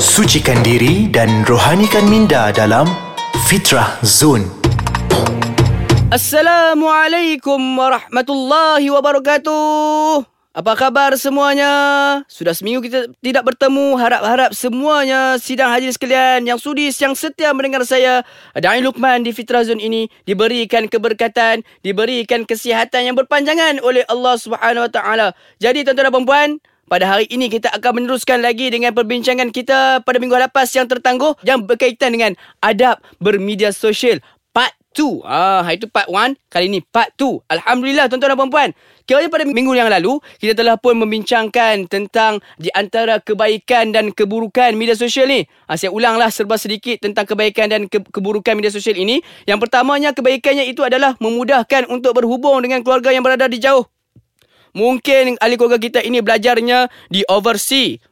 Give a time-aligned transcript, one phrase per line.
[0.00, 2.88] Sucikan diri dan rohanikan minda dalam
[3.44, 4.48] Fitrah Zone.
[6.08, 10.24] Assalamualaikum warahmatullahi wabarakatuh.
[10.56, 11.72] Apa khabar semuanya?
[12.32, 14.00] Sudah seminggu kita tidak bertemu.
[14.00, 18.24] Harap-harap semuanya sidang haji sekalian yang sudis, yang setia mendengar saya.
[18.56, 24.88] Da'i Luqman di Fitrah Zone ini diberikan keberkatan, diberikan kesihatan yang berpanjangan oleh Allah Subhanahu
[24.88, 25.36] Wa Taala.
[25.60, 26.48] Jadi tuan-tuan dan puan
[26.90, 31.38] pada hari ini kita akan meneruskan lagi dengan perbincangan kita pada minggu lepas yang tertangguh
[31.46, 34.18] yang berkaitan dengan adab bermedia sosial.
[34.50, 35.22] Part 2.
[35.22, 36.34] Ah, itu part 1.
[36.50, 37.46] Kali ini part 2.
[37.46, 38.70] Alhamdulillah tuan-tuan dan puan-puan.
[39.06, 44.74] Kiranya pada minggu yang lalu kita telah pun membincangkan tentang di antara kebaikan dan keburukan
[44.74, 45.46] media sosial ni.
[45.70, 49.22] Ha, saya ulanglah serba sedikit tentang kebaikan dan ke- keburukan media sosial ini.
[49.46, 53.86] Yang pertamanya kebaikannya itu adalah memudahkan untuk berhubung dengan keluarga yang berada di jauh.
[54.74, 58.09] Mungkin ahli keluarga kita ini belajarnya di overseas.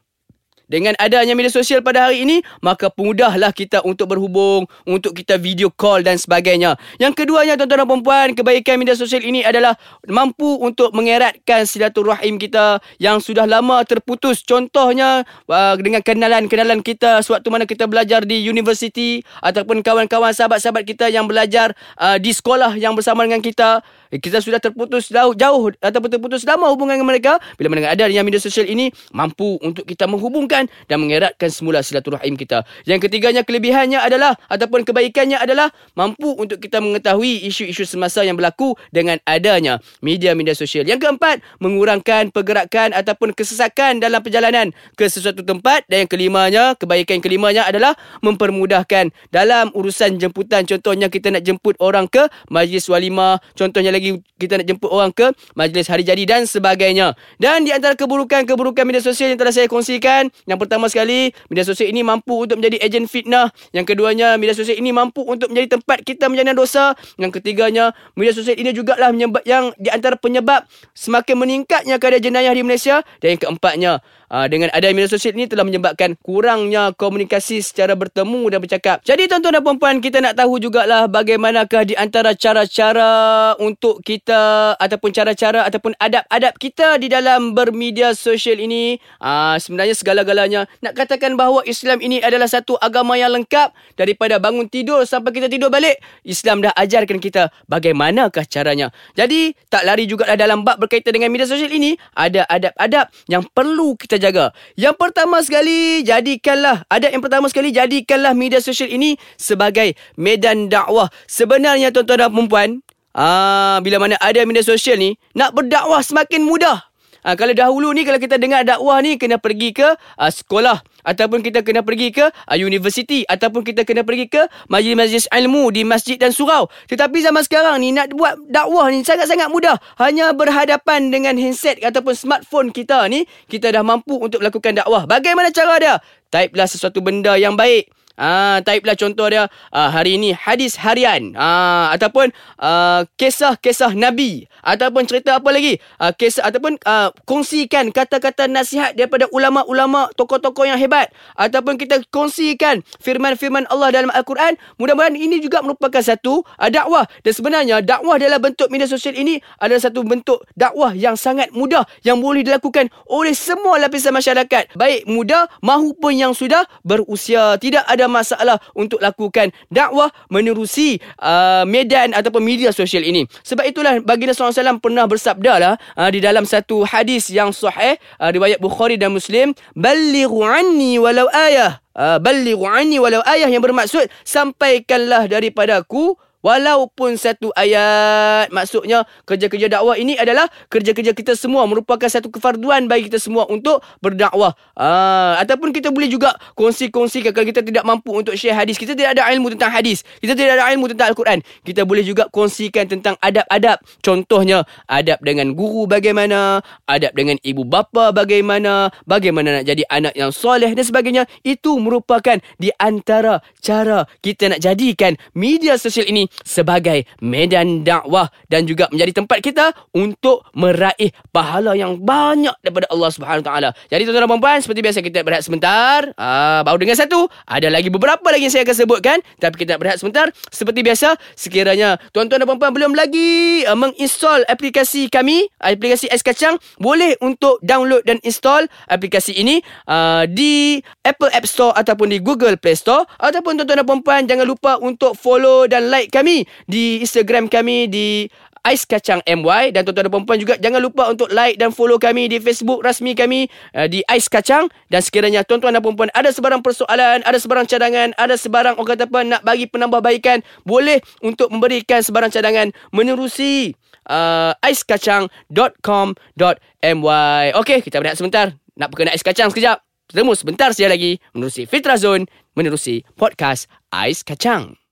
[0.68, 5.72] Dengan adanya media sosial pada hari ini, maka mudahlah kita untuk berhubung, untuk kita video
[5.72, 6.76] call dan sebagainya.
[7.00, 9.72] Yang keduanya, tuan-tuan dan puan kebaikan media sosial ini adalah
[10.04, 14.44] mampu untuk mengeratkan silaturahim kita yang sudah lama terputus.
[14.44, 21.08] Contohnya, uh, dengan kenalan-kenalan kita sewaktu mana kita belajar di universiti ataupun kawan-kawan sahabat-sahabat kita
[21.08, 23.80] yang belajar uh, di sekolah yang bersama dengan kita.
[24.08, 27.32] Kita sudah terputus jauh, jauh ataupun terputus lama hubungan dengan mereka.
[27.60, 32.34] Bila mendengar ada yang media sosial ini, mampu untuk kita menghubungkan dan mengeratkan semula silaturahim
[32.34, 32.66] kita.
[32.88, 38.74] Yang ketiganya kelebihannya adalah ataupun kebaikannya adalah mampu untuk kita mengetahui isu-isu semasa yang berlaku
[38.90, 40.88] dengan adanya media-media sosial.
[40.88, 47.20] Yang keempat, mengurangkan pergerakan ataupun kesesakan dalam perjalanan ke sesuatu tempat dan yang kelimanya, kebaikan
[47.20, 47.92] kelimanya adalah
[48.24, 50.64] mempermudahkan dalam urusan jemputan.
[50.64, 55.28] Contohnya kita nak jemput orang ke majlis walimah, contohnya lagi kita nak jemput orang ke
[55.58, 57.18] majlis hari jadi dan sebagainya.
[57.36, 61.92] Dan di antara keburukan-keburukan media sosial yang telah saya kongsikan, yang pertama sekali, media sosial
[61.92, 63.52] ini mampu untuk menjadi ejen fitnah.
[63.76, 66.96] Yang keduanya, media sosial ini mampu untuk menjadi tempat kita menjana dosa.
[67.20, 70.64] Yang ketiganya, media sosial ini jugalah menyebab yang di antara penyebab
[70.96, 73.04] semakin meningkatnya kadar jenayah di Malaysia.
[73.20, 73.92] Dan yang keempatnya,
[74.28, 79.00] Uh, dengan adanya media sosial ini telah menyebabkan kurangnya komunikasi secara bertemu dan bercakap.
[79.00, 85.16] Jadi tuan-tuan dan puan-puan, kita nak tahu jugalah bagaimanakah di antara cara-cara untuk kita ataupun
[85.16, 89.00] cara-cara ataupun adab-adab kita di dalam bermedia sosial ini.
[89.16, 94.70] Uh, sebenarnya segala-galanya nak katakan bahawa Islam ini adalah satu agama yang lengkap daripada bangun
[94.70, 95.98] tidur sampai kita tidur balik.
[96.22, 98.94] Islam dah ajarkan kita bagaimanakah caranya.
[99.18, 103.98] Jadi tak lari jugalah dalam bab berkaitan dengan media sosial ini ada adab-adab yang perlu
[103.98, 104.52] kita jaga.
[104.78, 111.08] Yang pertama sekali, jadikanlah, adat yang pertama sekali, jadikanlah media sosial ini sebagai medan dakwah.
[111.24, 112.68] Sebenarnya tuan-tuan dan perempuan,
[113.16, 116.84] ah, bila mana ada media sosial ni, nak berdakwah semakin mudah.
[117.26, 121.42] Ha, kalau dahulu ni kalau kita dengar dakwah ni kena pergi ke uh, sekolah ataupun
[121.42, 126.14] kita kena pergi ke uh, universiti ataupun kita kena pergi ke majlis-majlis ilmu di masjid
[126.14, 126.70] dan surau.
[126.86, 129.76] Tetapi zaman sekarang ni nak buat dakwah ni sangat-sangat mudah.
[129.98, 135.04] Hanya berhadapan dengan handset ataupun smartphone kita ni kita dah mampu untuk melakukan dakwah.
[135.10, 135.94] Bagaimana cara dia?
[136.30, 137.97] Typelah sesuatu benda yang baik.
[138.18, 141.38] Ah, typelah contoh dia ah, hari ini hadis harian.
[141.38, 144.50] Ah, ataupun ah, kisah-kisah nabi.
[144.66, 145.78] Ataupun cerita apa lagi?
[146.02, 151.14] Ah, kisah ataupun ah, kongsikan kata-kata nasihat daripada ulama-ulama tokoh-tokoh yang hebat.
[151.38, 154.58] Ataupun kita kongsikan firman-firman Allah dalam al-Quran.
[154.82, 157.06] Mudah-mudahan ini juga merupakan satu ah, dakwah.
[157.22, 161.86] Dan sebenarnya dakwah dalam bentuk media sosial ini adalah satu bentuk dakwah yang sangat mudah
[162.02, 164.74] yang boleh dilakukan oleh semua lapisan masyarakat.
[164.74, 167.54] Baik muda mahupun yang sudah berusia.
[167.62, 173.28] Tidak ada masalah untuk lakukan dakwah menerusi uh, medan ataupun media sosial ini.
[173.44, 178.30] Sebab itulah baginda SAW pernah bersabda lah uh, di dalam satu hadis yang sahih uh,
[178.32, 184.06] riwayat Bukhari dan Muslim, "Ballighu anni walau ayah." Uh, Ballighu anni walau ayah yang bermaksud
[184.22, 192.30] sampaikanlah daripadaku Walaupun satu ayat Maksudnya kerja-kerja dakwah ini adalah Kerja-kerja kita semua Merupakan satu
[192.30, 194.54] kefarduan bagi kita semua Untuk berdakwah.
[194.78, 198.78] Aa, Ataupun kita boleh juga Kongsi-kongsi Kalau kita tidak mampu untuk share hadis.
[198.78, 200.06] Kita tidak ada ilmu tentang hadis.
[200.22, 201.42] Kita tidak ada ilmu tentang Al-Quran.
[201.66, 203.80] Kita boleh juga kongsikan tentang adab-adab.
[204.04, 210.30] Contohnya Adab dengan guru bagaimana Adab dengan ibu bapa bagaimana Bagaimana nak jadi anak yang
[210.30, 211.24] soleh dan sebagainya.
[211.42, 218.64] Itu merupakan di antara cara kita nak jadikan media sosial ini sebagai medan dakwah dan
[218.64, 223.70] juga menjadi tempat kita untuk meraih pahala yang banyak daripada Allah Subhanahu taala.
[223.88, 226.08] Jadi tuan-tuan dan puan seperti biasa kita berehat sebentar.
[226.18, 229.98] Ah baru dengan satu, ada lagi beberapa lagi yang saya akan sebutkan tapi kita berehat
[230.00, 230.30] sebentar.
[230.50, 236.58] Seperti biasa, sekiranya tuan-tuan dan puan belum lagi uh, menginstall aplikasi kami, aplikasi Ais Kacang,
[236.78, 242.56] boleh untuk download dan install aplikasi ini uh, di Apple App Store ataupun di Google
[242.58, 247.46] Play Store ataupun tuan-tuan dan puan jangan lupa untuk follow dan like kami di Instagram
[247.46, 248.26] kami di
[248.66, 252.28] Ais Kacang MY dan tuan-tuan dan puan juga jangan lupa untuk like dan follow kami
[252.28, 256.60] di Facebook rasmi kami uh, di Ais Kacang dan sekiranya tuan-tuan dan puan ada sebarang
[256.60, 262.04] persoalan, ada sebarang cadangan, ada sebarang orang kata apa nak bagi penambahbaikan, boleh untuk memberikan
[262.04, 263.72] sebarang cadangan menerusi
[264.10, 267.44] uh, aiskacang.com.my.
[267.56, 268.52] Okey, kita berehat sebentar.
[268.78, 269.80] Nak perkenal ais kacang sekejap.
[270.08, 272.24] Bertemu sebentar saja lagi menerusi Fitra Zone,
[272.56, 274.87] menerusi podcast Ais Kacang.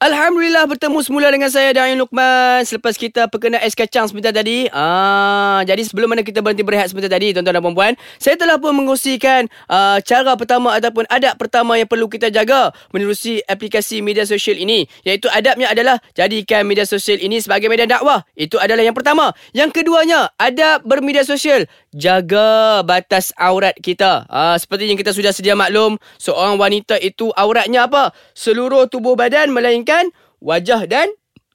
[0.00, 4.64] Alhamdulillah bertemu semula dengan saya Dain Lukman selepas kita perkenal ais kacang sebentar tadi.
[4.72, 8.72] Ah, jadi sebelum mana kita berhenti berehat sebentar tadi tuan-tuan dan puan-puan, saya telah pun
[8.72, 14.56] menguruskan uh, cara pertama ataupun adab pertama yang perlu kita jaga menerusi aplikasi media sosial
[14.56, 18.24] ini, iaitu adabnya adalah jadikan media sosial ini sebagai medan dakwah.
[18.32, 19.36] Itu adalah yang pertama.
[19.52, 24.26] Yang keduanya, adab bermedia sosial, jaga batas aurat kita.
[24.30, 28.14] Ah, seperti yang kita sudah sedia maklum, seorang wanita itu auratnya apa?
[28.34, 30.10] Seluruh tubuh badan melainkan
[30.40, 31.10] wajah dan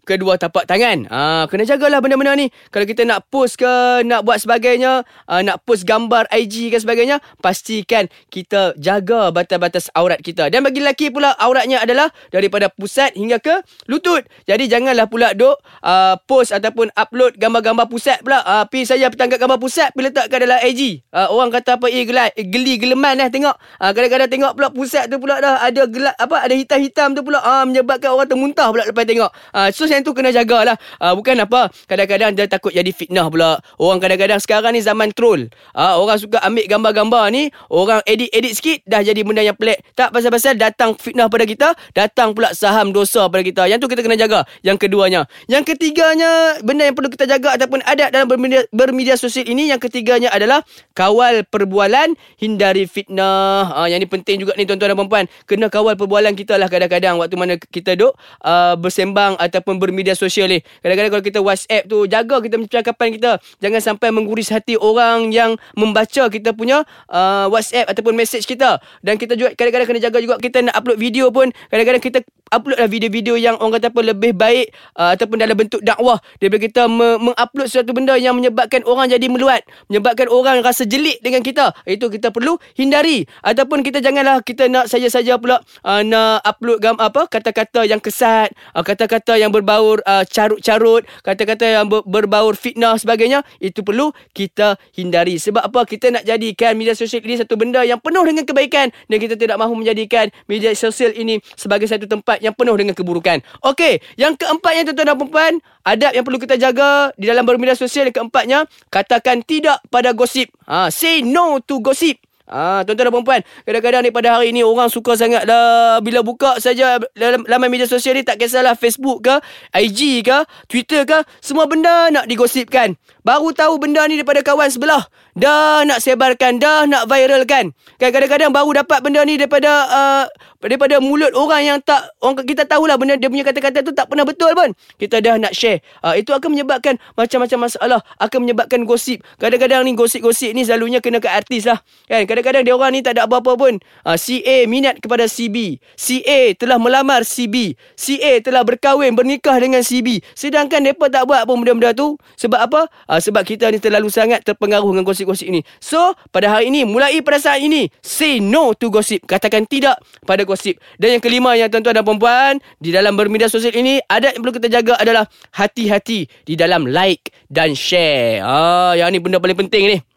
[0.05, 1.09] kedua tapak tangan.
[1.09, 2.53] Ah, kena jagalah benda-benda ni.
[2.69, 7.17] Kalau kita nak post ke, nak buat sebagainya, ah, nak post gambar IG ke sebagainya,
[7.41, 10.53] pastikan kita jaga batas-batas aurat kita.
[10.53, 14.21] Dan bagi lelaki pula, auratnya adalah daripada pusat hingga ke lutut.
[14.45, 18.45] Jadi janganlah pula duk ah, post ataupun upload gambar-gambar pusat pula.
[18.45, 21.01] Ah, pi saya tangkap gambar pusat, pi letakkan dalam IG.
[21.09, 23.55] Ah, orang kata apa, eh, gelai, eh, geli geleman lah tengok.
[23.81, 27.41] Ah, kadang-kadang tengok pula pusat tu pula dah ada gelap, apa, ada hitam-hitam tu pula.
[27.41, 29.31] Ah, menyebabkan orang termuntah pula lepas tengok.
[29.49, 30.75] Ah, so, yang tu kena jagalah.
[30.99, 31.71] Uh, bukan apa.
[31.87, 33.59] Kadang-kadang dia takut jadi fitnah pula.
[33.79, 35.47] Orang kadang-kadang sekarang ni zaman troll.
[35.71, 37.49] Uh, orang suka ambil gambar-gambar ni.
[37.71, 39.79] Orang edit-edit sikit dah jadi benda yang pelik.
[39.95, 41.73] Tak pasal-pasal datang fitnah pada kita.
[41.95, 43.63] Datang pula saham dosa pada kita.
[43.65, 44.43] Yang tu kita kena jaga.
[44.61, 45.21] Yang keduanya.
[45.47, 49.71] Yang ketiganya benda yang perlu kita jaga ataupun ada dalam bermedia, bermedia sosial ini.
[49.71, 50.61] Yang ketiganya adalah
[50.91, 53.71] kawal perbualan hindari fitnah.
[53.71, 55.25] Uh, yang ni penting juga ni tuan-tuan dan puan-puan.
[55.47, 58.13] Kena kawal perbualan kita lah kadang-kadang waktu mana kita duk
[58.43, 60.59] uh, bersembang ataupun bermedia sosial ni.
[60.81, 63.31] Kadang-kadang kalau kita WhatsApp tu, jaga kita percakapan kita.
[63.61, 66.81] Jangan sampai menguris hati orang yang membaca kita punya
[67.13, 68.81] uh, WhatsApp ataupun message kita.
[69.05, 71.53] Dan kita juga kadang-kadang kena jaga juga kita nak upload video pun.
[71.69, 72.19] Kadang-kadang kita
[72.53, 74.69] upload lah video-video yang orang kata apa lebih baik
[75.01, 79.25] uh, ataupun dalam bentuk dakwah daripada kita me- mengupload sesuatu benda yang menyebabkan orang jadi
[79.25, 84.69] meluat menyebabkan orang rasa jelik dengan kita itu kita perlu hindari ataupun kita janganlah kita
[84.69, 89.99] nak saja-saja pula uh, nak upload gam apa kata-kata yang kesat uh, kata-kata yang berbaur
[90.07, 96.15] uh, carut-carut kata-kata yang ber- berbaur fitnah sebagainya itu perlu kita hindari sebab apa kita
[96.15, 99.75] nak jadikan media sosial ini satu benda yang penuh dengan kebaikan dan kita tidak mahu
[99.75, 103.43] menjadikan media sosial ini sebagai satu tempat yang penuh dengan keburukan.
[103.67, 108.07] Okey, yang keempatnya tuan-tuan dan puan, adab yang perlu kita jaga di dalam bermedia sosial
[108.07, 110.47] yang keempatnya, katakan tidak pada gosip.
[110.69, 112.15] Ha, say no to gossip.
[112.45, 116.61] Ah, tuan-tuan dan puan kadang-kadang ni pada hari ni orang suka sangat lah bila buka
[116.61, 119.35] saja dalam laman media sosial ni tak kisahlah Facebook ke,
[119.73, 122.93] IG ke, Twitter ke, semua benda nak digosipkan.
[123.25, 125.01] Baru tahu benda ni daripada kawan sebelah.
[125.33, 127.73] Dah nak sebarkan, dah nak viralkan.
[127.97, 130.23] Kan kadang-kadang baru dapat benda ni daripada uh,
[130.61, 134.23] daripada mulut orang yang tak orang kita tahulah benda dia punya kata-kata tu tak pernah
[134.23, 134.71] betul pun.
[135.01, 135.81] Kita dah nak share.
[136.05, 139.25] Uh, itu akan menyebabkan macam-macam masalah, akan menyebabkan gosip.
[139.41, 141.81] Kadang-kadang ni gosip-gosip ni selalunya kena ke artis lah.
[142.05, 143.81] Kan kadang-kadang dia orang ni tak ada apa-apa pun.
[144.05, 145.81] Uh, si A minat kepada si B.
[145.97, 147.73] Si A telah melamar si B.
[147.97, 150.21] Si A telah berkahwin, bernikah dengan si B.
[150.37, 152.15] Sedangkan mereka tak buat pun benda-benda tu.
[152.37, 152.87] Sebab apa?
[153.11, 155.61] Uh, sebab kita ni terlalu sangat terpengaruh dengan gosip-gosip ni.
[155.77, 159.23] So, pada hari ini, mulai pada saat ini, say no to gossip.
[159.27, 160.79] Katakan tidak pada gosip.
[160.97, 164.55] Dan yang kelima yang tuan-tuan dan perempuan, di dalam bermedia sosial ini, ada yang perlu
[164.55, 168.41] kita jaga adalah hati-hati di dalam like dan share.
[168.41, 170.14] Ah, yang ni benda paling penting ni.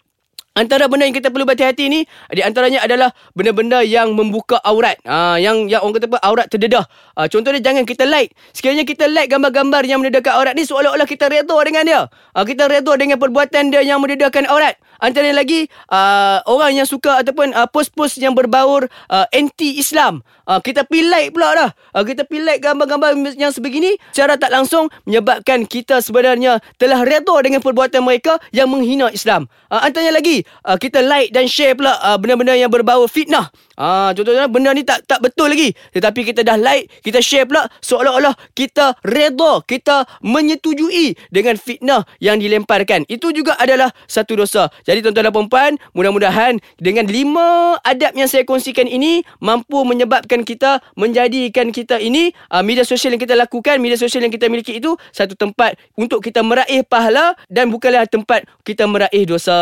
[0.58, 2.02] Antara benda yang kita perlu berhati-hati ni
[2.34, 4.98] di antaranya adalah benda-benda yang membuka aurat.
[5.06, 6.82] Ha, yang yang orang kata apa aurat terdedah.
[7.14, 8.34] Ha, contohnya jangan kita like.
[8.50, 12.02] Sekiranya kita like gambar-gambar yang mendedahkan aurat ni seolah-olah kita redha dengan dia.
[12.34, 14.74] Ha, kita redha dengan perbuatan dia yang mendedahkan aurat.
[14.98, 20.26] Antaranya lagi uh, orang yang suka ataupun uh, post-post yang berbaur uh, anti-Islam.
[20.44, 21.70] Uh, kita pilih like pula dah.
[21.94, 27.36] Uh, kita pilih like gambar-gambar yang sebegini secara tak langsung menyebabkan kita sebenarnya telah redha
[27.44, 29.46] dengan perbuatan mereka yang menghina Islam.
[29.70, 34.10] Uh, antaranya lagi uh, kita like dan share pula uh, benda-benda yang berbau fitnah Ah,
[34.10, 35.70] contohnya benda ni tak tak betul lagi.
[35.94, 42.42] Tetapi kita dah like, kita share pula seolah-olah kita redha, kita menyetujui dengan fitnah yang
[42.42, 43.06] dilemparkan.
[43.06, 44.66] Itu juga adalah satu dosa.
[44.82, 50.82] Jadi tuan-tuan dan puan mudah-mudahan dengan lima adab yang saya kongsikan ini mampu menyebabkan kita
[50.98, 54.98] menjadikan kita ini uh, media sosial yang kita lakukan, media sosial yang kita miliki itu
[55.14, 59.54] satu tempat untuk kita meraih pahala dan bukanlah tempat kita meraih dosa.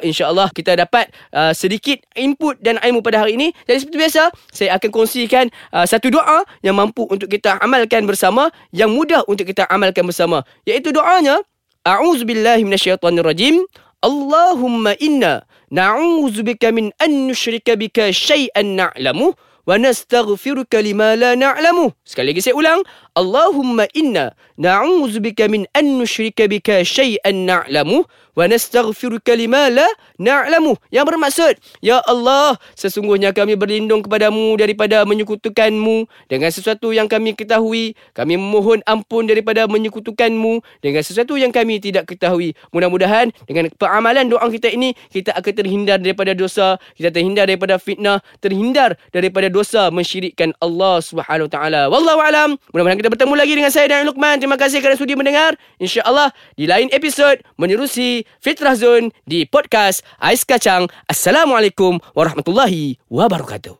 [0.00, 3.52] Insya-Allah kita dapat uh, sedikit input dan ilmu pada hari ini.
[3.66, 4.22] Jadi seperti biasa,
[4.52, 9.48] saya akan kongsikan uh, satu doa yang mampu untuk kita amalkan bersama, yang mudah untuk
[9.48, 10.46] kita amalkan bersama.
[10.68, 11.42] Iaitu doanya,
[11.88, 13.64] A'udzubillahi minasyaitonirrajim.
[13.98, 15.42] Allahumma inna
[15.74, 19.34] na'udzubika min an nusyrika bika syai'an na'lamu
[19.68, 21.92] wa nastaghfiruka lima la na'lamu.
[22.00, 22.80] Sekali lagi saya ulang.
[23.12, 28.08] Allahumma inna na'udzubika min an nusyrika bika syai'an na'lamu
[28.38, 29.82] wa nastaghfiruka lima la
[30.22, 37.34] na'lamu yang bermaksud ya Allah sesungguhnya kami berlindung kepadamu daripada menyekutukanmu dengan sesuatu yang kami
[37.34, 44.30] ketahui kami memohon ampun daripada menyekutukanmu dengan sesuatu yang kami tidak ketahui mudah-mudahan dengan peramalan
[44.30, 49.57] doa kita ini kita akan terhindar daripada dosa kita terhindar daripada fitnah terhindar daripada dosa
[49.90, 54.54] mensyirikkan Allah Subhanahu taala wallahu alam mudah-mudahan kita bertemu lagi dengan saya dan Luqman terima
[54.54, 60.88] kasih kerana sudi mendengar insyaallah di lain episod menerusi Fitrah Zone di podcast Ais Kacang.
[61.10, 63.76] Assalamualaikum warahmatullahi wabarakatuh.